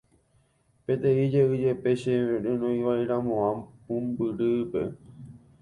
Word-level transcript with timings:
peteĩ 0.85 1.23
jey 1.33 1.51
jepe 1.61 1.89
che 2.01 2.13
renoiva'eramo'ã 2.43 3.49
pumbyrýpe 3.85 4.81